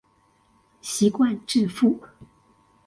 [0.81, 2.01] 習慣致富